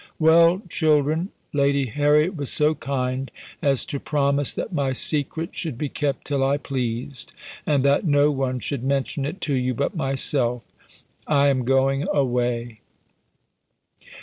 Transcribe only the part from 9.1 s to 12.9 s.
it to you but myself. I am going away!"